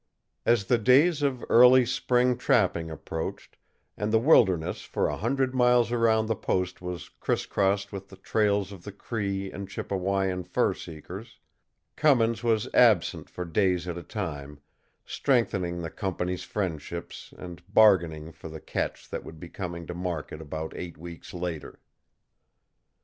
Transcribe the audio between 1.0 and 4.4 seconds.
of early spring trapping approached, and the